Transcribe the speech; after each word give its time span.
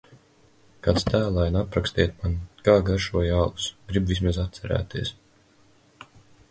Kāds 0.85 1.03
tēlaini 1.09 1.59
aprakstiet 1.61 2.15
man, 2.23 2.33
kā 2.69 2.75
garšoja 2.89 3.37
alus, 3.45 3.69
gribu 3.93 4.15
vismaz 4.15 4.43
atcerēties 4.47 5.15